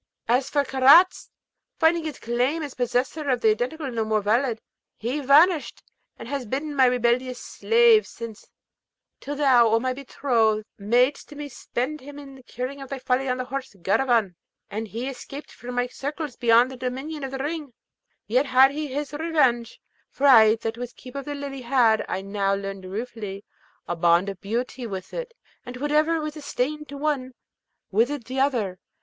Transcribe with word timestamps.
As 0.27 0.49
for 0.49 0.63
Karaz, 0.63 1.29
finding 1.77 2.05
his 2.05 2.17
claim 2.17 2.63
as 2.63 2.73
possessor 2.73 3.29
of 3.29 3.41
the 3.41 3.49
Identical 3.51 3.91
no 3.91 4.03
more 4.03 4.23
valid, 4.23 4.59
he 4.97 5.19
vanished, 5.19 5.83
and 6.17 6.27
has 6.27 6.47
been 6.47 6.75
my 6.75 6.87
rebellious 6.87 7.37
slave 7.39 8.07
since, 8.07 8.47
till 9.19 9.35
thou, 9.35 9.67
O 9.67 9.79
my 9.79 9.93
betrothed, 9.93 10.65
mad'st 10.79 11.35
me 11.35 11.47
spend 11.47 12.01
him 12.01 12.17
in 12.17 12.41
curing 12.47 12.83
thy 12.83 12.97
folly 12.97 13.29
on 13.29 13.37
the 13.37 13.45
horse 13.45 13.75
Garraveen, 13.79 14.33
and 14.71 14.87
he 14.87 15.07
escaped 15.07 15.51
from 15.51 15.75
my 15.75 15.85
circles 15.85 16.35
beyond 16.35 16.71
the 16.71 16.77
dominion 16.77 17.23
of 17.23 17.29
the 17.29 17.37
Ring; 17.37 17.71
yet 18.25 18.47
had 18.47 18.71
he 18.71 18.87
his 18.87 19.13
revenge, 19.13 19.79
for 20.09 20.25
I 20.25 20.55
that 20.63 20.79
was 20.79 20.93
keeper 20.93 21.19
of 21.19 21.25
the 21.25 21.35
Lily, 21.35 21.61
had, 21.61 22.03
I 22.09 22.23
now 22.23 22.55
learned 22.55 22.85
ruefully, 22.85 23.45
a 23.87 23.95
bond 23.95 24.29
of 24.29 24.41
beauty 24.41 24.87
with 24.87 25.13
it, 25.13 25.35
and 25.63 25.77
whatever 25.77 26.19
was 26.19 26.35
a 26.35 26.41
stain 26.41 26.85
to 26.85 26.97
one 26.97 27.33
withered 27.91 28.23
the 28.25 28.39
other. 28.39 28.79